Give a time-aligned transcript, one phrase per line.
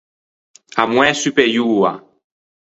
[0.79, 1.91] A moæ supeioa.